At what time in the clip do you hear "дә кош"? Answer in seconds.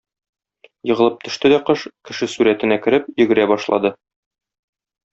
1.53-1.85